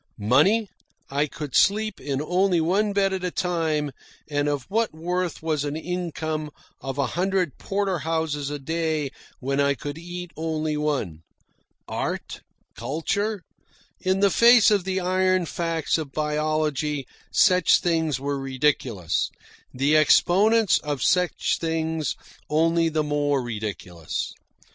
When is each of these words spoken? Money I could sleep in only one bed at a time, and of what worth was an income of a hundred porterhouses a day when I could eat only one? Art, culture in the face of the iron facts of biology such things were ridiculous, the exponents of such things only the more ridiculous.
Money 0.17 0.67
I 1.11 1.27
could 1.27 1.53
sleep 1.55 1.99
in 2.01 2.23
only 2.23 2.59
one 2.59 2.91
bed 2.91 3.13
at 3.13 3.23
a 3.23 3.29
time, 3.29 3.91
and 4.27 4.47
of 4.49 4.63
what 4.63 4.95
worth 4.95 5.43
was 5.43 5.63
an 5.63 5.75
income 5.75 6.49
of 6.79 6.97
a 6.97 7.05
hundred 7.13 7.59
porterhouses 7.59 8.49
a 8.49 8.57
day 8.57 9.11
when 9.39 9.59
I 9.59 9.75
could 9.75 9.99
eat 9.99 10.31
only 10.35 10.75
one? 10.75 11.19
Art, 11.87 12.41
culture 12.75 13.43
in 13.99 14.21
the 14.21 14.31
face 14.31 14.71
of 14.71 14.85
the 14.85 14.99
iron 14.99 15.45
facts 15.45 15.99
of 15.99 16.11
biology 16.13 17.05
such 17.31 17.79
things 17.79 18.19
were 18.19 18.39
ridiculous, 18.39 19.29
the 19.71 19.95
exponents 19.95 20.79
of 20.79 21.03
such 21.03 21.59
things 21.59 22.15
only 22.49 22.89
the 22.89 23.03
more 23.03 23.43
ridiculous. 23.43 24.33